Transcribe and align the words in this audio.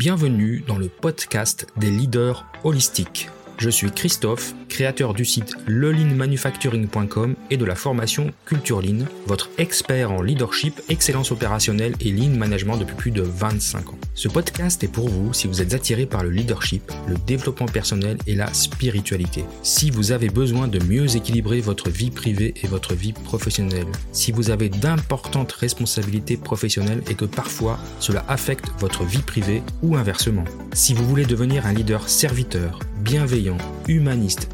Bienvenue 0.00 0.64
dans 0.66 0.78
le 0.78 0.88
podcast 0.88 1.66
des 1.76 1.90
leaders 1.90 2.46
holistiques. 2.64 3.28
Je 3.58 3.68
suis 3.68 3.90
Christophe, 3.90 4.54
créateur 4.70 5.12
du 5.12 5.26
site 5.26 5.52
lelinmanufacturing.com 5.66 7.34
et 7.50 7.58
de 7.58 7.64
la 7.66 7.74
formation 7.74 8.32
Culture 8.46 8.80
Lean, 8.80 9.04
votre 9.26 9.50
expert 9.58 10.10
en 10.10 10.22
leadership, 10.22 10.80
excellence 10.88 11.32
opérationnelle 11.32 11.92
et 12.00 12.12
lean 12.12 12.34
management 12.34 12.78
depuis 12.78 12.96
plus 12.96 13.10
de 13.10 13.20
25 13.20 13.90
ans. 13.90 13.98
Ce 14.14 14.28
podcast 14.28 14.82
est 14.82 14.88
pour 14.88 15.08
vous 15.08 15.32
si 15.32 15.46
vous 15.46 15.62
êtes 15.62 15.72
attiré 15.72 16.04
par 16.04 16.24
le 16.24 16.30
leadership, 16.30 16.90
le 17.06 17.14
développement 17.26 17.66
personnel 17.66 18.18
et 18.26 18.34
la 18.34 18.52
spiritualité. 18.52 19.44
Si 19.62 19.90
vous 19.90 20.10
avez 20.10 20.28
besoin 20.28 20.66
de 20.66 20.82
mieux 20.84 21.16
équilibrer 21.16 21.60
votre 21.60 21.90
vie 21.90 22.10
privée 22.10 22.52
et 22.62 22.66
votre 22.66 22.94
vie 22.94 23.12
professionnelle. 23.12 23.86
Si 24.12 24.32
vous 24.32 24.50
avez 24.50 24.68
d'importantes 24.68 25.52
responsabilités 25.52 26.36
professionnelles 26.36 27.02
et 27.08 27.14
que 27.14 27.24
parfois 27.24 27.78
cela 28.00 28.24
affecte 28.28 28.66
votre 28.80 29.04
vie 29.04 29.22
privée 29.22 29.62
ou 29.82 29.96
inversement. 29.96 30.44
Si 30.72 30.92
vous 30.92 31.06
voulez 31.06 31.24
devenir 31.24 31.66
un 31.66 31.72
leader 31.72 32.08
serviteur, 32.08 32.80
bienveillant, 33.00 33.58
humaniste, 33.88 34.48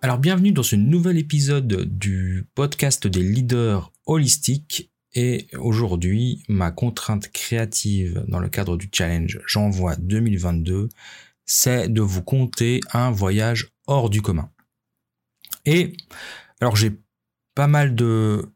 Alors 0.00 0.18
bienvenue 0.18 0.52
dans 0.52 0.62
ce 0.62 0.76
nouvel 0.76 1.18
épisode 1.18 1.98
du 1.98 2.46
podcast 2.54 3.08
des 3.08 3.22
leaders 3.22 3.92
holistiques. 4.06 4.92
Et 5.12 5.48
aujourd'hui 5.58 6.44
ma 6.48 6.70
contrainte 6.70 7.32
créative 7.32 8.24
dans 8.28 8.38
le 8.38 8.48
cadre 8.48 8.76
du 8.76 8.88
challenge 8.92 9.40
J'envoie 9.46 9.96
2022 9.96 10.88
c'est 11.46 11.88
de 11.88 12.00
vous 12.00 12.22
compter 12.22 12.80
un 12.92 13.10
voyage 13.10 13.72
hors 13.88 14.08
du 14.08 14.22
commun. 14.22 14.52
Et 15.64 15.96
alors 16.60 16.76
j'ai 16.76 16.92
pas 17.56 17.66
mal 17.66 17.96
de 17.96 18.46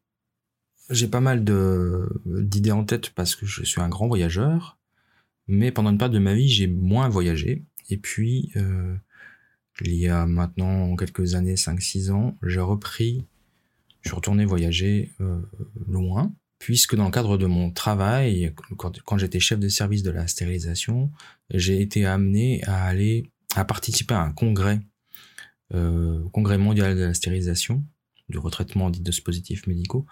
j'ai 0.90 1.08
pas 1.08 1.20
mal 1.20 1.42
de 1.42 2.08
d'idées 2.24 2.70
en 2.70 2.84
tête 2.84 3.10
parce 3.10 3.34
que 3.34 3.46
je 3.46 3.64
suis 3.64 3.80
un 3.80 3.88
grand 3.88 4.06
voyageur, 4.06 4.78
mais 5.48 5.72
pendant 5.72 5.90
une 5.90 5.98
période 5.98 6.14
de 6.14 6.20
ma 6.20 6.34
vie 6.34 6.48
j'ai 6.48 6.68
moins 6.68 7.08
voyagé. 7.08 7.64
Et 7.88 7.96
puis 7.96 8.52
euh, 8.54 8.94
il 9.80 9.94
y 9.94 10.08
a 10.08 10.26
maintenant 10.26 10.94
quelques 10.96 11.34
années, 11.34 11.54
5-6 11.54 12.10
ans, 12.10 12.36
j'ai 12.42 12.60
repris, 12.60 13.26
je 14.02 14.08
suis 14.08 14.16
retourné 14.16 14.44
voyager 14.44 15.12
euh, 15.20 15.40
loin, 15.88 16.32
puisque 16.58 16.94
dans 16.94 17.06
le 17.06 17.10
cadre 17.10 17.38
de 17.38 17.46
mon 17.46 17.70
travail, 17.70 18.54
quand, 18.76 19.18
j'étais 19.18 19.40
chef 19.40 19.58
de 19.58 19.68
service 19.68 20.02
de 20.02 20.10
la 20.10 20.26
stérilisation, 20.26 21.10
j'ai 21.50 21.80
été 21.80 22.04
amené 22.04 22.62
à 22.64 22.84
aller 22.84 23.30
à 23.56 23.64
participer 23.64 24.14
à 24.14 24.22
un 24.22 24.32
congrès, 24.32 24.80
euh, 25.74 26.22
congrès 26.32 26.58
mondial 26.58 26.96
de 26.96 27.02
la 27.02 27.14
stérilisation, 27.14 27.84
du 28.28 28.38
retraitement 28.38 28.90
de 28.90 28.98
dispositifs 28.98 29.66
médicaux, 29.66 30.06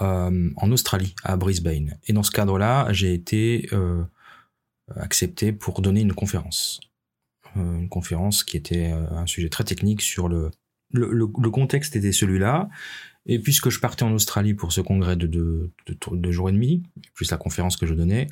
euh, 0.00 0.50
en 0.56 0.72
Australie, 0.72 1.14
à 1.24 1.36
Brisbane. 1.36 1.98
Et 2.06 2.12
dans 2.12 2.22
ce 2.22 2.30
cadre-là, 2.30 2.92
j'ai 2.92 3.12
été 3.14 3.68
accepté 4.94 5.52
pour 5.52 5.80
donner 5.80 6.02
une 6.02 6.12
conférence. 6.12 6.80
Euh, 7.56 7.78
une 7.78 7.88
conférence 7.88 8.44
qui 8.44 8.56
était 8.56 8.92
euh, 8.92 9.10
un 9.10 9.26
sujet 9.26 9.48
très 9.48 9.64
technique 9.64 10.00
sur 10.00 10.28
le, 10.28 10.50
le, 10.92 11.50
contexte 11.50 11.96
était 11.96 12.12
celui-là. 12.12 12.68
Et 13.26 13.38
puisque 13.38 13.70
je 13.70 13.78
partais 13.78 14.02
en 14.02 14.12
Australie 14.12 14.54
pour 14.54 14.72
ce 14.72 14.80
congrès 14.80 15.16
de 15.16 15.26
deux 15.26 15.70
de, 15.86 16.30
jours 16.32 16.48
et 16.48 16.52
demi, 16.52 16.82
plus 17.14 17.30
la 17.30 17.36
conférence 17.36 17.76
que 17.76 17.86
je 17.86 17.94
donnais, 17.94 18.26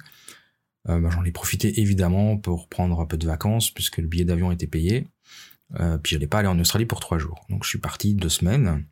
euh, 0.88 0.98
bah, 1.00 1.10
j'en 1.12 1.24
ai 1.24 1.30
profité 1.30 1.80
évidemment 1.80 2.36
pour 2.38 2.68
prendre 2.68 2.98
un 3.00 3.06
peu 3.06 3.16
de 3.16 3.26
vacances 3.26 3.70
puisque 3.70 3.98
le 3.98 4.08
billet 4.08 4.24
d'avion 4.24 4.50
était 4.50 4.66
payé. 4.66 5.06
Puis 6.02 6.10
je 6.10 6.16
n'allais 6.16 6.26
pas 6.26 6.40
aller 6.40 6.48
en 6.48 6.58
Australie 6.58 6.86
pour 6.86 6.98
trois 6.98 7.18
jours. 7.18 7.44
Donc 7.48 7.62
je 7.62 7.68
suis 7.68 7.78
parti 7.78 8.14
deux 8.14 8.28
semaines, 8.28 8.84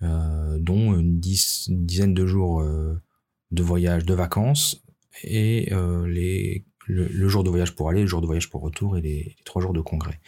dont 0.00 0.98
une, 0.98 1.20
dizaine 1.20 2.12
de 2.12 2.26
jours 2.26 2.60
de 2.60 3.62
voyage, 3.62 4.04
de 4.04 4.12
vacances, 4.12 4.82
et 5.22 5.72
les 6.08 6.64
le, 6.92 7.28
jour 7.28 7.44
de 7.44 7.50
voyage 7.50 7.74
pour 7.74 7.88
aller, 7.88 8.02
le 8.02 8.06
jour 8.06 8.20
de 8.20 8.26
voyage 8.26 8.50
pour 8.50 8.60
retour 8.60 8.96
et 8.96 9.00
les, 9.00 9.36
trois 9.44 9.62
jours 9.62 9.72
de 9.72 9.80
congrès. 9.80 10.20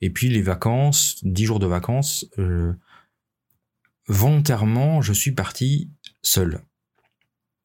Et 0.00 0.10
puis 0.10 0.28
les 0.28 0.42
vacances, 0.42 1.18
dix 1.22 1.44
jours 1.44 1.58
de 1.58 1.66
vacances, 1.66 2.26
euh, 2.38 2.72
volontairement, 4.08 5.02
je 5.02 5.12
suis 5.12 5.32
parti 5.32 5.90
seul. 6.22 6.60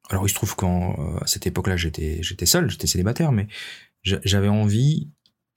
Alors 0.10 0.26
il 0.26 0.30
se 0.30 0.36
trouve 0.36 0.56
qu'à 0.56 0.68
euh, 0.68 1.20
cette 1.26 1.48
époque-là, 1.48 1.78
j'étais 1.78 2.22
seul, 2.46 2.70
j'étais 2.70 2.88
célibataire, 2.88 3.32
mais 3.32 3.48
j'avais 4.04 4.50
envie 4.50 5.10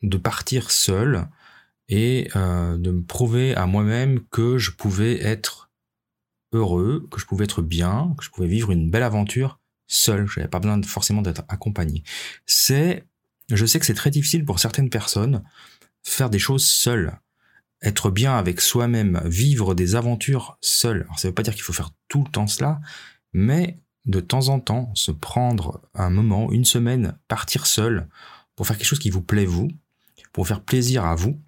de 0.02 0.16
partir 0.16 0.70
seul 0.70 1.26
et 1.88 2.28
euh, 2.36 2.76
de 2.78 2.90
me 2.90 3.02
prouver 3.02 3.54
à 3.54 3.66
moi-même 3.66 4.20
que 4.30 4.58
je 4.58 4.70
pouvais 4.70 5.20
être 5.22 5.70
heureux, 6.52 7.08
que 7.10 7.18
je 7.18 7.26
pouvais 7.26 7.44
être 7.44 7.62
bien, 7.62 8.14
que 8.16 8.24
je 8.24 8.30
pouvais 8.30 8.46
vivre 8.46 8.70
une 8.70 8.90
belle 8.90 9.02
aventure 9.02 9.58
seul, 9.86 10.26
je 10.26 10.40
n'avais 10.40 10.50
pas 10.50 10.58
besoin 10.58 10.80
forcément 10.82 11.22
d'être 11.22 11.42
accompagné. 11.48 12.02
C'est, 12.46 13.04
je 13.50 13.66
sais 13.66 13.78
que 13.78 13.86
c'est 13.86 13.94
très 13.94 14.10
difficile 14.10 14.44
pour 14.44 14.58
certaines 14.58 14.90
personnes 14.90 15.42
faire 16.02 16.30
des 16.30 16.38
choses 16.38 16.66
seules, 16.66 17.18
être 17.82 18.10
bien 18.10 18.36
avec 18.36 18.60
soi-même, 18.60 19.20
vivre 19.24 19.74
des 19.74 19.94
aventures 19.94 20.58
seul. 20.60 21.02
Alors 21.02 21.18
ça 21.18 21.28
veut 21.28 21.34
pas 21.34 21.42
dire 21.42 21.54
qu'il 21.54 21.62
faut 21.62 21.72
faire 21.72 21.90
tout 22.08 22.24
le 22.24 22.30
temps 22.30 22.46
cela, 22.46 22.80
mais 23.32 23.78
de 24.06 24.20
temps 24.20 24.48
en 24.48 24.60
temps 24.60 24.94
se 24.94 25.10
prendre 25.10 25.80
un 25.94 26.10
moment, 26.10 26.52
une 26.52 26.64
semaine, 26.64 27.16
partir 27.28 27.66
seul 27.66 28.08
pour 28.54 28.66
faire 28.66 28.76
quelque 28.76 28.86
chose 28.86 28.98
qui 28.98 29.10
vous 29.10 29.22
plaît 29.22 29.46
vous, 29.46 29.68
pour 30.32 30.46
faire 30.46 30.60
plaisir 30.60 31.04
à 31.04 31.14
vous, 31.14 31.40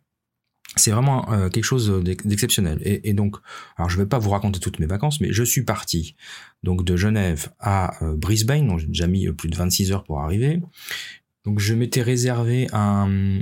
c'est 0.76 0.90
vraiment 0.90 1.32
euh, 1.32 1.48
quelque 1.48 1.64
chose 1.64 1.90
d'exceptionnel. 2.04 2.80
Et, 2.84 3.14
donc, 3.14 3.36
alors 3.76 3.88
je 3.88 3.96
vais 3.96 4.06
pas 4.06 4.18
vous 4.18 4.30
raconter 4.30 4.60
toutes 4.60 4.78
mes 4.78 4.86
vacances, 4.86 5.20
mais 5.20 5.32
je 5.32 5.42
suis 5.42 5.62
parti 5.62 6.16
donc 6.62 6.84
de 6.84 6.96
Genève 6.96 7.48
à 7.58 8.02
euh, 8.04 8.14
Brisbane, 8.16 8.68
donc 8.68 8.80
j'ai 8.80 8.86
déjà 8.86 9.06
mis 9.06 9.26
euh, 9.26 9.32
plus 9.32 9.48
de 9.48 9.56
26 9.56 9.92
heures 9.92 10.04
pour 10.04 10.20
arriver. 10.20 10.60
Donc 11.44 11.60
je 11.60 11.74
m'étais 11.74 12.02
réservé 12.02 12.66
un, 12.72 13.40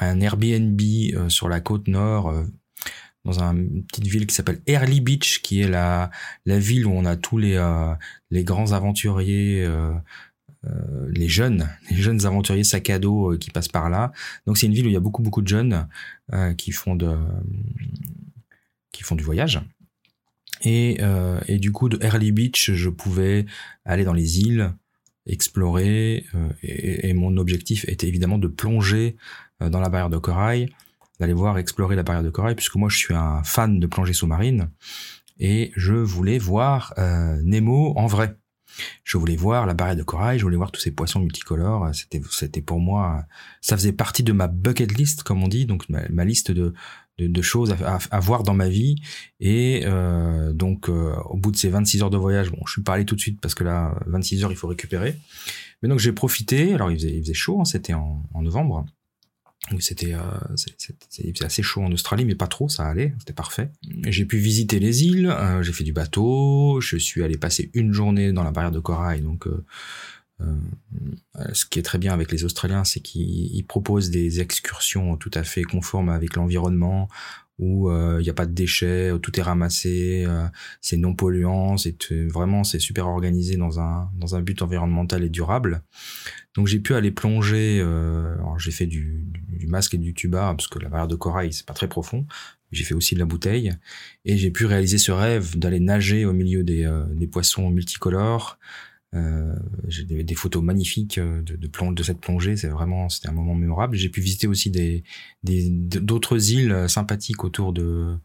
un 0.00 0.20
Airbnb 0.20 0.80
sur 1.28 1.48
la 1.48 1.60
côte 1.60 1.88
nord, 1.88 2.32
dans 3.24 3.40
une 3.40 3.84
petite 3.84 4.06
ville 4.06 4.26
qui 4.26 4.34
s'appelle 4.34 4.60
Early 4.66 5.00
Beach, 5.00 5.40
qui 5.40 5.62
est 5.62 5.68
la, 5.68 6.10
la 6.44 6.58
ville 6.58 6.86
où 6.86 6.92
on 6.92 7.06
a 7.06 7.16
tous 7.16 7.38
les, 7.38 7.58
les 8.30 8.44
grands 8.44 8.72
aventuriers 8.72 9.66
euh, 10.64 11.08
les 11.10 11.28
jeunes, 11.28 11.68
les 11.90 11.96
jeunes 11.96 12.24
aventuriers 12.24 12.62
sac 12.62 12.88
à 12.90 13.00
dos 13.00 13.32
euh, 13.32 13.38
qui 13.38 13.50
passent 13.50 13.68
par 13.68 13.90
là. 13.90 14.12
Donc 14.46 14.58
c'est 14.58 14.66
une 14.66 14.72
ville 14.72 14.86
où 14.86 14.88
il 14.88 14.94
y 14.94 14.96
a 14.96 15.00
beaucoup 15.00 15.22
beaucoup 15.22 15.42
de 15.42 15.48
jeunes 15.48 15.88
euh, 16.32 16.54
qui 16.54 16.70
font 16.70 16.94
de 16.94 17.16
qui 18.92 19.02
font 19.02 19.16
du 19.16 19.24
voyage. 19.24 19.60
Et, 20.64 21.00
et 21.48 21.58
du 21.58 21.72
coup 21.72 21.88
de 21.88 21.98
Early 22.04 22.30
Beach, 22.30 22.70
je 22.70 22.88
pouvais 22.88 23.46
aller 23.84 24.04
dans 24.04 24.12
les 24.12 24.38
îles, 24.38 24.72
explorer. 25.26 26.24
Et, 26.62 27.08
et, 27.08 27.12
mon 27.14 27.36
objectif 27.36 27.84
était 27.88 28.06
évidemment 28.06 28.38
de 28.38 28.46
plonger 28.46 29.16
dans 29.58 29.80
la 29.80 29.88
barrière 29.88 30.10
de 30.10 30.18
corail, 30.18 30.68
d'aller 31.18 31.32
voir 31.32 31.58
explorer 31.58 31.96
la 31.96 32.04
barrière 32.04 32.22
de 32.22 32.30
corail, 32.30 32.54
puisque 32.54 32.76
moi 32.76 32.88
je 32.88 32.96
suis 32.96 33.12
un 33.12 33.42
fan 33.42 33.80
de 33.80 33.86
plongée 33.88 34.12
sous-marine 34.12 34.68
et 35.40 35.72
je 35.74 35.94
voulais 35.94 36.38
voir 36.38 36.94
Nemo 36.96 37.94
en 37.96 38.06
vrai. 38.06 38.36
Je 39.04 39.18
voulais 39.18 39.36
voir 39.36 39.66
la 39.66 39.74
barrière 39.74 39.96
de 39.96 40.02
corail, 40.02 40.38
je 40.38 40.44
voulais 40.44 40.56
voir 40.56 40.72
tous 40.72 40.80
ces 40.80 40.90
poissons 40.90 41.20
multicolores. 41.20 41.94
C'était, 41.94 42.20
c'était 42.30 42.62
pour 42.62 42.80
moi, 42.80 43.24
ça 43.60 43.76
faisait 43.76 43.92
partie 43.92 44.22
de 44.22 44.32
ma 44.32 44.48
bucket 44.48 44.96
list, 44.96 45.22
comme 45.22 45.42
on 45.42 45.48
dit, 45.48 45.66
donc 45.66 45.88
ma, 45.88 46.24
liste 46.24 46.50
de, 46.50 46.72
choses 47.42 47.74
à, 48.10 48.20
voir 48.20 48.42
dans 48.42 48.54
ma 48.54 48.68
vie. 48.68 48.96
Et 49.40 49.82
euh, 49.84 50.52
donc, 50.52 50.88
euh, 50.88 51.14
au 51.30 51.36
bout 51.36 51.50
de 51.50 51.56
ces 51.56 51.68
26 51.68 52.02
heures 52.02 52.10
de 52.10 52.16
voyage, 52.16 52.50
bon, 52.50 52.60
je 52.66 52.72
suis 52.72 52.82
pas 52.82 52.94
allé 52.94 53.04
tout 53.04 53.16
de 53.16 53.20
suite 53.20 53.40
parce 53.40 53.54
que 53.54 53.64
là, 53.64 53.98
26 54.06 54.44
heures, 54.44 54.52
il 54.52 54.56
faut 54.56 54.68
récupérer. 54.68 55.16
Mais 55.82 55.88
donc, 55.88 55.98
j'ai 55.98 56.12
profité. 56.12 56.74
Alors, 56.74 56.90
il 56.90 56.98
faisait, 56.98 57.34
chaud, 57.34 57.60
hein, 57.60 57.64
c'était 57.64 57.94
en 57.94 58.22
novembre. 58.34 58.86
C'était 59.78 60.14
euh, 60.14 61.44
assez 61.44 61.62
chaud 61.62 61.82
en 61.82 61.92
Australie, 61.92 62.24
mais 62.24 62.34
pas 62.34 62.48
trop, 62.48 62.68
ça 62.68 62.84
allait, 62.86 63.14
c'était 63.20 63.32
parfait. 63.32 63.70
J'ai 64.08 64.24
pu 64.24 64.38
visiter 64.38 64.80
les 64.80 65.04
îles, 65.04 65.28
euh, 65.28 65.62
j'ai 65.62 65.72
fait 65.72 65.84
du 65.84 65.92
bateau, 65.92 66.80
je 66.80 66.96
suis 66.96 67.22
allé 67.22 67.38
passer 67.38 67.70
une 67.72 67.92
journée 67.92 68.32
dans 68.32 68.42
la 68.42 68.50
barrière 68.50 68.72
de 68.72 68.80
corail, 68.80 69.20
donc 69.22 69.46
euh, 69.46 70.44
ce 71.52 71.64
qui 71.64 71.78
est 71.78 71.82
très 71.82 71.98
bien 71.98 72.12
avec 72.12 72.32
les 72.32 72.44
Australiens, 72.44 72.82
c'est 72.82 73.00
qu'ils 73.00 73.64
proposent 73.64 74.10
des 74.10 74.40
excursions 74.40 75.16
tout 75.16 75.30
à 75.34 75.44
fait 75.44 75.62
conformes 75.62 76.08
avec 76.08 76.34
l'environnement, 76.34 77.08
où 77.58 77.90
il 77.90 78.22
n'y 78.22 78.30
a 78.30 78.34
pas 78.34 78.46
de 78.46 78.52
déchets, 78.52 79.12
tout 79.22 79.38
est 79.38 79.42
ramassé, 79.42 80.26
c'est 80.80 80.96
non 80.96 81.14
polluant, 81.14 81.76
c'est 81.76 81.96
vraiment 82.26 82.64
c'est 82.64 82.78
super 82.78 83.06
organisé 83.06 83.56
dans 83.56 83.78
un 83.78 84.10
dans 84.16 84.34
un 84.34 84.40
but 84.40 84.62
environnemental 84.62 85.22
et 85.22 85.28
durable. 85.28 85.82
Donc 86.54 86.66
j'ai 86.66 86.80
pu 86.80 86.94
aller 86.94 87.10
plonger. 87.10 87.80
Euh, 87.80 88.34
j'ai 88.58 88.70
fait 88.70 88.86
du, 88.86 89.24
du, 89.48 89.66
masque 89.66 89.94
et 89.94 89.98
du 89.98 90.14
tuba 90.14 90.54
parce 90.56 90.68
que 90.68 90.78
la 90.78 90.88
barrière 90.88 91.08
de 91.08 91.16
corail 91.16 91.52
c'est 91.52 91.66
pas 91.66 91.74
très 91.74 91.88
profond. 91.88 92.26
J'ai 92.70 92.84
fait 92.84 92.94
aussi 92.94 93.14
de 93.14 93.20
la 93.20 93.26
bouteille 93.26 93.72
et 94.24 94.36
j'ai 94.36 94.50
pu 94.50 94.66
réaliser 94.66 94.98
ce 94.98 95.12
rêve 95.12 95.58
d'aller 95.58 95.80
nager 95.80 96.24
au 96.24 96.32
milieu 96.32 96.62
des, 96.62 96.84
euh, 96.84 97.04
des 97.14 97.26
poissons 97.26 97.70
multicolores. 97.70 98.58
Euh, 99.14 99.54
j'ai 99.88 100.04
des, 100.04 100.34
photos 100.34 100.62
magnifiques 100.62 101.18
euh, 101.18 101.42
de, 101.42 101.56
de, 101.56 101.68
plonge, 101.68 101.94
de 101.94 102.02
cette 102.02 102.20
plongée. 102.20 102.56
C'est 102.56 102.68
vraiment 102.68 103.08
c'était 103.08 103.28
un 103.28 103.32
moment 103.32 103.54
mémorable. 103.54 103.96
J'ai 103.96 104.08
pu 104.08 104.20
visiter 104.20 104.46
aussi 104.46 104.70
des 104.70 105.04
d'autres 105.42 106.52
îles 106.52 106.86
sympathiques 106.88 107.44
autour 107.44 107.72
de 107.72 108.16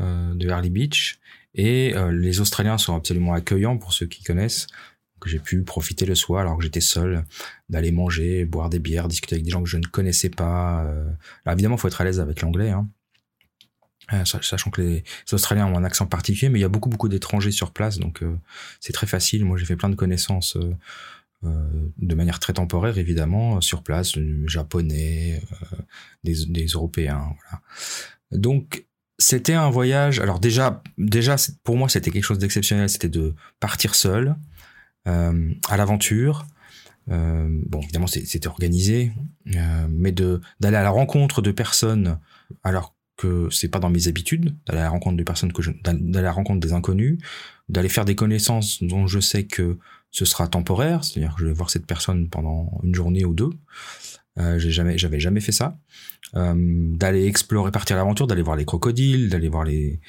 euh, 0.00 0.34
de 0.34 0.48
Harley 0.48 0.70
Beach 0.70 1.18
et 1.54 1.94
les 2.12 2.40
Australiens 2.40 2.78
sont 2.78 2.94
absolument 2.94 3.32
accueillants 3.32 3.78
pour 3.78 3.92
ceux 3.92 4.06
qui 4.06 4.22
connaissent 4.22 4.66
j'ai 5.26 5.38
pu 5.38 5.62
profiter 5.62 6.06
le 6.06 6.14
soir 6.14 6.40
alors 6.40 6.56
que 6.56 6.62
j'étais 6.62 6.80
seul, 6.80 7.24
d'aller 7.68 7.92
manger, 7.92 8.44
boire 8.44 8.70
des 8.70 8.78
bières, 8.78 9.08
discuter 9.08 9.34
avec 9.34 9.44
des 9.44 9.50
gens 9.50 9.62
que 9.62 9.68
je 9.68 9.76
ne 9.76 9.86
connaissais 9.86 10.30
pas. 10.30 10.84
Euh. 10.84 11.04
Alors 11.44 11.54
évidemment, 11.54 11.76
faut 11.76 11.88
être 11.88 12.00
à 12.00 12.04
l'aise 12.04 12.20
avec 12.20 12.40
l'anglais, 12.42 12.70
hein. 12.70 12.88
Euh, 14.12 14.24
sachant 14.24 14.70
que 14.70 14.80
les, 14.80 15.04
Australiens 15.32 15.66
ont 15.66 15.76
un 15.76 15.84
accent 15.84 16.06
particulier, 16.06 16.48
mais 16.48 16.58
il 16.58 16.62
y 16.62 16.64
a 16.64 16.70
beaucoup 16.70 16.88
beaucoup 16.88 17.08
d'étrangers 17.08 17.50
sur 17.50 17.72
place, 17.72 17.98
donc 17.98 18.22
euh, 18.22 18.34
c'est 18.80 18.92
très 18.92 19.06
facile. 19.06 19.44
Moi, 19.44 19.58
j'ai 19.58 19.66
fait 19.66 19.76
plein 19.76 19.90
de 19.90 19.96
connaissances 19.96 20.56
de 21.42 22.14
manière 22.16 22.40
très 22.40 22.54
temporaire, 22.54 22.98
évidemment, 22.98 23.60
sur 23.60 23.84
place, 23.84 24.14
japonais, 24.46 25.40
des, 26.24 26.46
des 26.46 26.66
Européens. 26.66 27.36
Voilà. 27.36 27.62
Donc 28.32 28.86
c'était 29.18 29.54
un 29.54 29.70
voyage. 29.70 30.20
Alors 30.20 30.40
déjà, 30.40 30.82
déjà 30.96 31.36
pour 31.64 31.76
moi, 31.76 31.88
c'était 31.88 32.10
quelque 32.10 32.24
chose 32.24 32.38
d'exceptionnel. 32.38 32.88
C'était 32.88 33.08
de 33.08 33.34
partir 33.60 33.94
seul, 33.94 34.36
euh, 35.06 35.52
à 35.68 35.76
l'aventure. 35.76 36.46
Euh, 37.10 37.48
bon, 37.66 37.80
évidemment, 37.80 38.06
c'était 38.06 38.46
organisé, 38.46 39.12
euh, 39.56 39.86
mais 39.90 40.12
de 40.12 40.40
d'aller 40.60 40.76
à 40.76 40.82
la 40.82 40.90
rencontre 40.90 41.40
de 41.40 41.50
personnes, 41.50 42.18
alors 42.62 42.94
que 43.18 43.48
c'est 43.50 43.68
pas 43.68 43.80
dans 43.80 43.90
mes 43.90 44.08
habitudes, 44.08 44.54
d'aller 44.66 44.78
à 44.78 44.84
la 44.84 44.90
rencontre 44.90 45.16
de 45.18 45.22
personnes 45.24 45.52
que 45.52 45.60
je, 45.60 45.72
d'aller 45.82 46.18
à 46.18 46.22
la 46.22 46.32
rencontre 46.32 46.60
des 46.60 46.72
inconnus, 46.72 47.18
d'aller 47.68 47.90
faire 47.90 48.06
des 48.06 48.14
connaissances 48.14 48.82
dont 48.82 49.06
je 49.06 49.20
sais 49.20 49.44
que 49.44 49.76
ce 50.10 50.24
sera 50.24 50.48
temporaire, 50.48 51.04
c'est-à-dire 51.04 51.34
que 51.34 51.42
je 51.42 51.46
vais 51.46 51.52
voir 51.52 51.68
cette 51.68 51.84
personne 51.84 52.30
pendant 52.30 52.80
une 52.82 52.94
journée 52.94 53.26
ou 53.26 53.34
deux. 53.34 53.50
Euh, 54.38 54.58
j'ai 54.58 54.70
jamais, 54.70 54.96
j'avais 54.96 55.18
jamais 55.18 55.40
fait 55.40 55.52
ça. 55.52 55.78
Euh, 56.36 56.54
d'aller 56.56 57.26
explorer, 57.26 57.72
partir 57.72 57.96
à 57.96 57.98
l'aventure, 57.98 58.26
d'aller 58.26 58.42
voir 58.42 58.56
les 58.56 58.64
crocodiles, 58.64 59.30
d'aller 59.30 59.48
voir 59.48 59.64
les, 59.64 60.00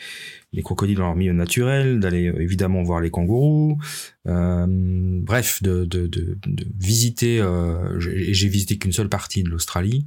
les 0.53 0.61
crocodiles 0.61 0.97
dans 0.97 1.07
leur 1.07 1.15
milieu 1.15 1.33
naturel, 1.33 1.99
d'aller 1.99 2.27
euh, 2.27 2.39
évidemment 2.41 2.83
voir 2.83 3.01
les 3.01 3.09
kangourous. 3.09 3.79
Euh, 4.27 4.67
bref, 4.67 5.63
de, 5.63 5.85
de, 5.85 6.05
de, 6.05 6.37
de 6.45 6.67
visiter. 6.77 7.41
Euh, 7.41 7.99
j'ai 7.99 8.47
visité 8.47 8.77
qu'une 8.77 8.91
seule 8.91 9.09
partie 9.09 9.41
de 9.41 9.49
l'Australie. 9.49 10.05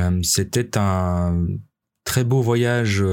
Euh, 0.00 0.20
c'était 0.22 0.76
un 0.76 1.46
très 2.06 2.24
beau 2.24 2.40
voyage 2.40 3.04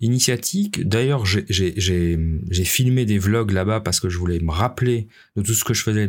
initiatique. 0.00 0.86
D'ailleurs, 0.88 1.24
j'ai 1.24 2.64
filmé 2.64 3.06
des 3.06 3.18
vlogs 3.18 3.52
là-bas 3.52 3.80
parce 3.80 4.00
que 4.00 4.08
je 4.08 4.18
voulais 4.18 4.40
me 4.40 4.50
rappeler 4.50 5.06
de 5.36 5.42
tout 5.42 5.54
ce 5.54 5.64
que 5.64 5.74
je 5.74 5.84
faisais 5.84 6.08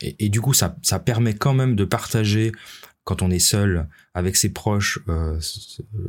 et, 0.00 0.28
du 0.28 0.40
coup, 0.40 0.54
ça, 0.54 0.70
permet 1.04 1.34
quand 1.34 1.54
même 1.54 1.76
de 1.76 1.84
partager 1.84 2.52
quand 3.04 3.22
on 3.22 3.30
est 3.30 3.38
seul 3.38 3.88
avec 4.14 4.36
ses 4.36 4.50
proches 4.50 4.98
euh, 5.08 5.38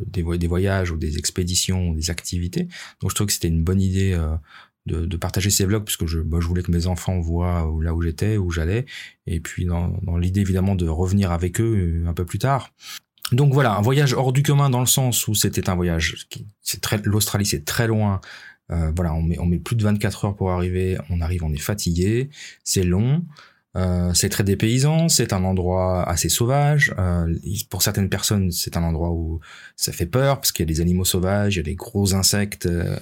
des, 0.08 0.22
voyages 0.48 0.92
ou 0.92 0.98
des 0.98 1.18
expéditions 1.18 1.90
ou 1.90 1.96
des 1.96 2.10
activités. 2.10 2.68
Donc 3.00 3.10
je 3.10 3.16
trouve 3.16 3.28
que 3.28 3.34
c'était 3.34 3.48
une 3.48 3.63
bonne 3.63 3.81
idée 3.81 4.13
euh, 4.13 4.36
de, 4.86 5.18
partager 5.18 5.50
ces 5.50 5.66
vlogs 5.66 5.86
puisque 5.86 6.06
je, 6.06 6.19
moi, 6.19 6.42
je 6.42 6.48
voulais 6.48 6.63
que 6.63 6.72
mes 6.72 6.88
enfants 6.88 7.19
voient 7.19 7.72
là 7.81 7.96
où 7.96 8.02
j'étais, 8.02 8.38
où 8.38 8.52
j'allais, 8.52 8.86
et 9.25 9.40
puis 9.40 9.66
dans, 9.66 10.00
l'idée 10.18 10.42
évidemment 10.42 10.75
de 10.75 10.88
revenir 10.88 11.31
avec 11.31 11.62
eux 11.62 12.04
euh, 12.04 12.10
un 12.10 12.13
peu 12.13 12.25
plus 12.25 12.40
tard. 12.40 12.74
Donc 13.31 13.54
voilà, 13.54 13.75
un 13.75 13.81
voyage 13.81 14.13
hors 14.13 14.33
du 14.33 14.44
commun 14.44 14.69
dans 14.69 14.80
le 14.80 14.86
sens 14.86 15.28
où 15.28 15.36
c'était 15.36 15.69
un 15.69 15.75
voyage 15.75 16.28
qui, 16.30 16.48
c'est 16.62 16.81
très, 16.81 17.01
l'Australie 17.04 17.45
c'est 17.45 17.66
très 17.66 17.88
loin. 17.88 18.19
Euh, 18.72 18.92
voilà, 18.95 19.13
on 19.13 19.22
met, 19.22 19.39
on 19.39 19.45
met 19.45 19.60
plus 19.60 19.75
de 19.75 19.83
24 19.83 20.25
heures 20.25 20.36
pour 20.36 20.51
arriver, 20.51 20.98
on 21.10 21.22
arrive, 21.22 21.44
on 21.44 21.54
est 21.54 21.57
fatigué, 21.57 22.30
c'est 22.63 22.83
long. 22.83 23.24
Euh, 23.78 24.13
c'est 24.13 24.28
très 24.28 24.44
dépaysant, 24.44 25.07
c'est 25.07 25.31
un 25.31 25.44
endroit 25.45 26.04
assez 26.04 26.28
sauvage. 26.28 26.94
Euh, 27.00 27.33
pour 27.69 27.81
certaines 27.81 28.10
personnes, 28.10 28.51
c'est 28.51 28.75
un 28.75 28.83
endroit 28.83 29.12
où 29.12 29.39
ça 29.77 29.94
fait 29.94 30.06
peur 30.06 30.38
parce 30.38 30.51
qu'il 30.51 30.63
y 30.63 30.68
a 30.69 30.74
des 30.74 30.81
animaux 30.81 31.06
sauvages, 31.06 31.56
il 31.56 31.57
y 31.57 31.62
a 31.62 31.63
des 31.63 31.75
gros 31.75 32.13
insectes. 32.13 32.66
Euh, 32.66 32.98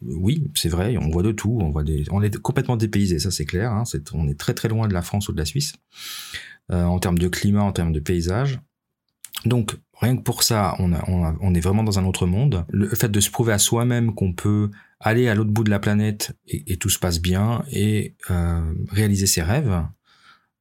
oui, 0.00 0.48
c'est 0.54 0.68
vrai, 0.68 0.96
on 0.96 1.08
voit 1.10 1.24
de 1.24 1.32
tout. 1.32 1.58
On 1.60 1.70
voit 1.70 1.82
des, 1.82 2.04
on 2.10 2.22
est 2.22 2.36
complètement 2.38 2.76
dépaysé, 2.76 3.18
ça 3.18 3.30
c'est 3.30 3.46
clair. 3.46 3.72
Hein, 3.72 3.84
c'est, 3.84 4.12
on 4.14 4.28
est 4.28 4.38
très 4.38 4.54
très 4.54 4.68
loin 4.68 4.86
de 4.86 4.94
la 4.94 5.02
France 5.02 5.28
ou 5.28 5.32
de 5.32 5.38
la 5.38 5.44
Suisse 5.44 5.74
en 6.72 7.00
termes 7.00 7.18
de 7.18 7.26
climat, 7.26 7.62
en 7.62 7.72
termes 7.72 7.90
de 7.90 7.98
paysage. 7.98 8.60
Donc 9.44 9.76
rien 10.00 10.16
que 10.16 10.22
pour 10.22 10.42
ça, 10.42 10.76
on, 10.78 11.54
est 11.54 11.60
vraiment 11.60 11.84
dans 11.84 11.98
un 11.98 12.04
autre 12.04 12.26
monde. 12.26 12.64
Le 12.70 12.88
fait 12.88 13.08
de 13.08 13.20
se 13.20 13.30
prouver 13.30 13.52
à 13.52 13.58
soi-même 13.58 14.14
qu'on 14.14 14.32
peut 14.32 14.70
aller 14.98 15.28
à 15.28 15.34
l'autre 15.34 15.50
bout 15.50 15.64
de 15.64 15.70
la 15.70 15.78
planète 15.78 16.32
et, 16.46 16.76
tout 16.76 16.90
se 16.90 16.98
passe 16.98 17.20
bien 17.20 17.64
et 17.70 18.14
euh, 18.30 18.72
réaliser 18.90 19.26
ses 19.26 19.42
rêves. 19.42 19.82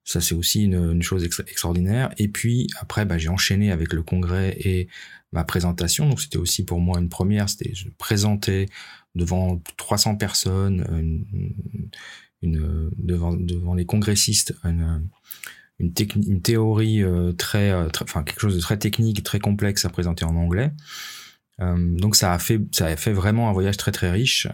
Ça, 0.04 0.22
c'est 0.22 0.36
aussi 0.36 0.64
une, 0.66 1.02
chose 1.02 1.24
extraordinaire. 1.24 2.10
Et 2.18 2.28
puis 2.28 2.68
après, 2.80 3.06
bah, 3.06 3.18
j'ai 3.18 3.30
enchaîné 3.30 3.72
avec 3.72 3.94
le 3.94 4.02
congrès 4.02 4.58
et 4.60 4.88
ma 5.32 5.44
présentation. 5.44 6.10
Donc 6.10 6.22
c'était 6.22 6.38
aussi 6.38 6.66
pour 6.66 6.80
moi 6.80 7.00
une 7.00 7.10
première. 7.10 7.50
C'était 7.50 7.74
je 7.74 7.90
présenter 7.98 8.68
devant 9.16 9.62
300 9.78 10.16
personnes, 10.16 11.26
devant, 12.42 13.74
les 13.76 13.86
congressistes, 13.86 14.56
une, 15.80 16.42
théorie 16.42 17.04
euh, 17.04 17.32
très, 17.32 17.72
euh, 17.72 17.90
très, 17.90 18.04
enfin 18.04 18.24
quelque 18.24 18.42
chose 18.42 18.56
de 18.56 18.62
très 18.62 18.78
technique, 18.78 19.24
très 19.24 19.40
complexe 19.40 19.86
à 19.86 19.90
présenter 19.90 20.26
en 20.26 20.36
anglais. 20.36 20.72
Euh, 21.62 21.98
donc 21.98 22.16
ça 22.16 22.34
a 22.34 22.40
fait 22.40 22.62
ça 22.72 22.86
a 22.86 22.96
fait 22.96 23.12
vraiment 23.12 23.50
un 23.50 23.54
voyage 23.54 23.76
très 23.76 23.92
très 23.92 24.10
riche 24.10 24.48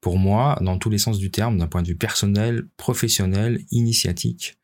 pour 0.00 0.18
moi 0.18 0.58
dans 0.62 0.78
tous 0.78 0.88
les 0.88 0.96
sens 0.96 1.18
du 1.18 1.30
terme 1.30 1.58
d'un 1.58 1.66
point 1.66 1.82
de 1.82 1.88
vue 1.88 1.96
personnel, 1.96 2.66
professionnel, 2.76 3.60
initiatique. 3.70 4.58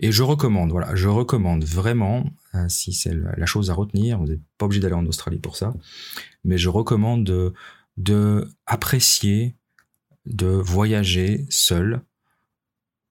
Et 0.00 0.12
je 0.12 0.22
recommande, 0.22 0.70
voilà, 0.70 0.94
je 0.94 1.08
recommande 1.08 1.64
vraiment, 1.64 2.30
euh, 2.54 2.68
si 2.68 2.92
c'est 2.92 3.14
la 3.14 3.46
chose 3.46 3.70
à 3.70 3.74
retenir, 3.74 4.18
vous 4.18 4.26
n'êtes 4.26 4.40
pas 4.56 4.66
obligé 4.66 4.80
d'aller 4.80 4.94
en 4.94 5.06
Australie 5.06 5.38
pour 5.38 5.56
ça, 5.56 5.74
mais 6.44 6.56
je 6.56 6.68
recommande 6.68 7.24
de, 7.24 7.52
de 7.96 8.48
de 10.26 10.46
voyager 10.46 11.46
seul 11.48 12.02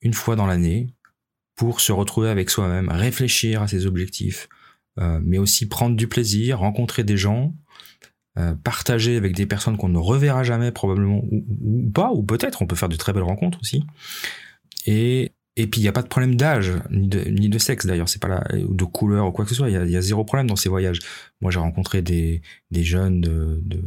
une 0.01 0.13
fois 0.13 0.35
dans 0.35 0.45
l'année 0.45 0.93
pour 1.57 1.81
se 1.81 1.91
retrouver 1.91 2.29
avec 2.29 2.49
soi-même, 2.49 2.87
réfléchir 2.89 3.61
à 3.61 3.67
ses 3.67 3.85
objectifs, 3.85 4.47
euh, 4.99 5.19
mais 5.23 5.39
aussi 5.39 5.67
prendre 5.67 5.97
du 5.97 6.07
plaisir, 6.07 6.59
rencontrer 6.59 7.03
des 7.03 7.17
gens, 7.17 7.53
euh, 8.37 8.55
partager 8.63 9.17
avec 9.17 9.35
des 9.35 9.47
personnes 9.47 9.75
qu'on 9.75 9.89
ne 9.89 9.97
reverra 9.97 10.43
jamais 10.43 10.71
probablement 10.71 11.21
ou, 11.31 11.43
ou 11.61 11.89
pas, 11.89 12.11
ou 12.11 12.23
peut-être 12.23 12.61
on 12.61 12.67
peut 12.67 12.75
faire 12.75 12.89
de 12.89 12.95
très 12.95 13.11
belles 13.11 13.23
rencontres 13.23 13.59
aussi. 13.61 13.83
Et 14.85 15.33
et 15.57 15.65
puis 15.65 15.81
il 15.81 15.83
n'y 15.83 15.89
a 15.89 15.91
pas 15.91 16.03
de 16.03 16.07
problème 16.07 16.35
d'âge 16.35 16.71
ni 16.91 17.07
de, 17.07 17.19
ni 17.21 17.49
de 17.49 17.57
sexe 17.57 17.87
d'ailleurs, 17.87 18.07
c'est 18.07 18.21
pas 18.21 18.43
ou 18.67 18.75
de 18.75 18.83
couleur 18.85 19.27
ou 19.27 19.31
quoi 19.31 19.43
que 19.43 19.49
ce 19.49 19.55
soit. 19.55 19.69
Il 19.71 19.89
y 19.89 19.97
a, 19.97 20.01
zéro 20.01 20.23
problème 20.23 20.47
dans 20.47 20.55
ces 20.55 20.69
voyages. 20.69 20.99
Moi 21.41 21.49
j'ai 21.49 21.57
rencontré 21.57 22.03
des, 22.03 22.43
des 22.69 22.83
jeunes 22.83 23.21
de, 23.21 23.59
de, 23.65 23.81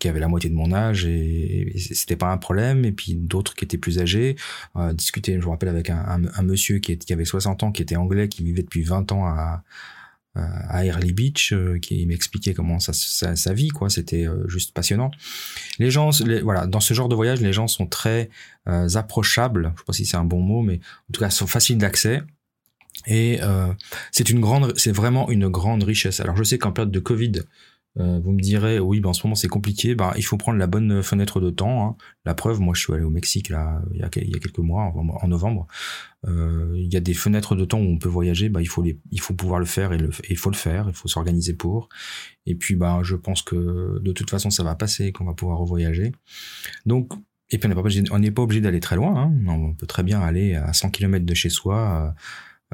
qui 0.00 0.08
avaient 0.08 0.18
la 0.18 0.26
moitié 0.26 0.50
de 0.50 0.56
mon 0.56 0.72
âge 0.72 1.06
et, 1.06 1.72
c'était 1.76 2.16
pas 2.16 2.32
un 2.32 2.38
problème. 2.38 2.84
Et 2.84 2.90
puis 2.90 3.14
d'autres 3.14 3.54
qui 3.54 3.64
étaient 3.64 3.78
plus 3.78 4.00
âgés. 4.00 4.34
Euh, 4.74 4.92
discuter, 4.92 5.38
je 5.40 5.46
me 5.46 5.50
rappelle 5.50 5.68
avec 5.68 5.90
un, 5.90 6.22
un, 6.34 6.42
monsieur 6.42 6.80
qui, 6.80 6.98
qui 6.98 7.12
avait 7.12 7.24
60 7.24 7.62
ans, 7.62 7.70
qui 7.70 7.82
était 7.82 7.96
anglais, 7.96 8.28
qui 8.28 8.42
vivait 8.42 8.62
depuis 8.62 8.82
20 8.82 9.12
ans 9.12 9.24
à 9.24 9.62
à 10.34 10.84
Early 10.86 11.12
Beach 11.12 11.52
euh, 11.52 11.78
qui 11.78 12.06
m'expliquait 12.06 12.54
comment 12.54 12.78
ça, 12.78 12.92
sa 12.92 13.52
vie 13.52 13.68
quoi. 13.68 13.90
C'était 13.90 14.26
euh, 14.26 14.48
juste 14.48 14.72
passionnant. 14.72 15.10
Les 15.78 15.90
gens 15.90 16.10
voilà 16.42 16.66
dans 16.66 16.80
ce 16.80 16.94
genre 16.94 17.08
de 17.08 17.14
voyage 17.14 17.40
les 17.40 17.52
gens 17.52 17.68
sont 17.68 17.86
très 17.86 18.30
euh, 18.68 18.88
approchables. 18.94 19.72
Je 19.74 19.80
sais 19.80 19.84
pas 19.86 19.92
si 19.92 20.06
c'est 20.06 20.16
un 20.16 20.24
bon 20.24 20.40
mot 20.40 20.62
mais 20.62 20.80
en 21.10 21.12
tout 21.12 21.20
cas 21.20 21.30
sont 21.30 21.46
faciles 21.46 21.78
d'accès. 21.78 22.22
Et 23.06 23.40
c'est 24.12 24.30
une 24.30 24.40
grande 24.40 24.78
c'est 24.78 24.92
vraiment 24.92 25.28
une 25.28 25.48
grande 25.48 25.82
richesse. 25.82 26.20
Alors 26.20 26.36
je 26.36 26.44
sais 26.44 26.58
qu'en 26.58 26.72
période 26.72 26.92
de 26.92 27.00
Covid 27.00 27.32
euh, 27.98 28.20
vous 28.20 28.32
me 28.32 28.40
direz, 28.40 28.78
oui, 28.78 29.00
ben 29.00 29.10
en 29.10 29.12
ce 29.12 29.26
moment 29.26 29.34
c'est 29.34 29.48
compliqué. 29.48 29.94
Ben, 29.94 30.12
il 30.16 30.24
faut 30.24 30.36
prendre 30.36 30.58
la 30.58 30.66
bonne 30.66 31.02
fenêtre 31.02 31.40
de 31.40 31.50
temps. 31.50 31.86
Hein. 31.86 31.96
La 32.24 32.34
preuve, 32.34 32.60
moi 32.60 32.74
je 32.74 32.80
suis 32.80 32.92
allé 32.92 33.04
au 33.04 33.10
Mexique 33.10 33.50
là, 33.50 33.82
il, 33.92 34.00
y 34.00 34.02
a, 34.02 34.08
quelques 34.08 34.58
mois, 34.58 34.92
en, 34.94 35.28
novembre. 35.28 35.66
Euh, 36.26 36.72
il 36.76 36.92
y 36.92 36.96
a 36.96 37.00
des 37.00 37.14
fenêtres 37.14 37.54
de 37.54 37.64
temps 37.64 37.78
où 37.78 37.88
on 37.88 37.98
peut 37.98 38.08
voyager. 38.08 38.48
Ben, 38.48 38.60
il, 38.60 38.68
faut 38.68 38.82
les, 38.82 38.98
il 39.10 39.20
faut 39.20 39.34
pouvoir 39.34 39.60
le 39.60 39.66
faire 39.66 39.92
et, 39.92 39.98
il 40.30 40.36
faut 40.36 40.50
le 40.50 40.56
faire. 40.56 40.86
Il 40.88 40.94
faut 40.94 41.08
s'organiser 41.08 41.54
pour. 41.54 41.88
Et 42.46 42.54
puis 42.54 42.76
ben, 42.76 43.02
je 43.02 43.16
pense 43.16 43.42
que 43.42 44.00
de 44.00 44.12
toute 44.12 44.30
façon 44.30 44.50
ça 44.50 44.62
va 44.62 44.74
passer, 44.74 45.12
qu'on 45.12 45.24
va 45.24 45.34
pouvoir 45.34 45.58
revoyager. 45.58 46.12
Donc 46.86 47.12
et 47.52 47.58
puis 47.58 47.68
on 48.10 48.18
n'est 48.18 48.30
pas 48.30 48.42
obligé, 48.42 48.60
d'aller 48.62 48.80
très 48.80 48.96
loin. 48.96 49.14
Hein. 49.14 49.32
On 49.46 49.74
peut 49.74 49.86
très 49.86 50.02
bien 50.02 50.20
aller 50.20 50.54
à 50.54 50.72
100 50.72 50.88
km 50.88 51.26
de 51.26 51.34
chez 51.34 51.50
soi, 51.50 52.14
euh, 52.16 52.20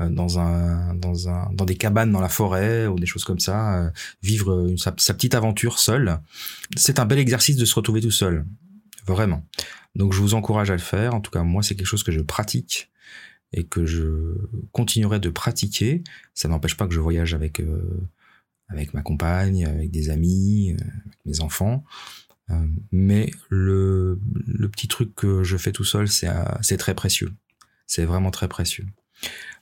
dans 0.08 0.38
un, 0.38 0.94
dans 0.94 1.28
un, 1.28 1.50
dans 1.52 1.64
des 1.64 1.76
cabanes 1.76 2.12
dans 2.12 2.20
la 2.20 2.28
forêt 2.28 2.86
ou 2.86 2.98
des 2.98 3.06
choses 3.06 3.24
comme 3.24 3.40
ça, 3.40 3.78
euh, 3.78 3.90
vivre 4.22 4.74
sa, 4.76 4.94
sa, 4.96 5.14
petite 5.14 5.34
aventure 5.34 5.78
seul. 5.78 6.20
C'est 6.76 6.98
un 6.98 7.04
bel 7.04 7.18
exercice 7.18 7.56
de 7.56 7.64
se 7.64 7.74
retrouver 7.74 8.00
tout 8.00 8.10
seul, 8.10 8.44
vraiment. 9.06 9.44
Donc 9.94 10.12
je 10.12 10.20
vous 10.20 10.34
encourage 10.34 10.70
à 10.70 10.74
le 10.74 10.80
faire. 10.80 11.14
En 11.14 11.20
tout 11.20 11.30
cas, 11.30 11.42
moi, 11.42 11.62
c'est 11.62 11.74
quelque 11.74 11.86
chose 11.86 12.02
que 12.02 12.12
je 12.12 12.20
pratique 12.20 12.90
et 13.52 13.64
que 13.64 13.86
je 13.86 14.34
continuerai 14.72 15.20
de 15.20 15.30
pratiquer. 15.30 16.04
Ça 16.34 16.48
n'empêche 16.48 16.76
pas 16.76 16.86
que 16.86 16.94
je 16.94 17.00
voyage 17.00 17.34
avec 17.34 17.62
avec 18.68 18.94
ma 18.94 19.02
compagne, 19.02 19.64
avec 19.64 19.90
des 19.90 20.10
amis, 20.10 20.76
avec 20.78 21.16
mes 21.24 21.40
enfants. 21.40 21.84
Euh, 22.50 22.66
mais 22.92 23.30
le, 23.48 24.18
petit 24.72 24.88
truc 24.88 25.14
que 25.14 25.42
je 25.42 25.56
fais 25.56 25.72
tout 25.72 25.84
seul, 25.84 26.08
c'est 26.08 26.76
très 26.78 26.94
précieux. 26.94 27.32
C'est 27.86 28.04
vraiment 28.04 28.30
très 28.30 28.48
précieux. 28.48 28.86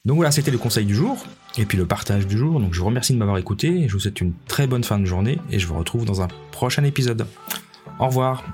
Donc 0.06 0.16
voilà, 0.16 0.30
c'était 0.30 0.52
le 0.52 0.58
conseil 0.58 0.86
du 0.86 0.94
jour 0.94 1.18
et 1.58 1.66
puis 1.66 1.76
le 1.76 1.84
partage 1.84 2.28
du 2.28 2.38
jour. 2.38 2.60
Donc 2.60 2.72
je 2.72 2.78
vous 2.78 2.86
remercie 2.86 3.12
de 3.12 3.18
m'avoir 3.18 3.38
écouté 3.38 3.88
je 3.88 3.92
vous 3.92 3.98
souhaite 3.98 4.20
une 4.20 4.32
très 4.46 4.68
bonne 4.68 4.84
fin 4.84 4.98
de 5.00 5.04
journée 5.04 5.40
et 5.50 5.58
je 5.58 5.66
vous 5.66 5.76
retrouve 5.76 6.04
dans 6.04 6.22
un 6.22 6.28
prochain 6.52 6.84
épisode. 6.84 7.26
Au 7.98 8.06
revoir. 8.06 8.44